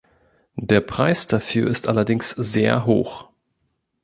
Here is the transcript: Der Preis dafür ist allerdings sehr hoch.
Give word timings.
Der 0.55 0.81
Preis 0.81 1.27
dafür 1.27 1.69
ist 1.69 1.87
allerdings 1.87 2.31
sehr 2.31 2.87
hoch. 2.87 3.29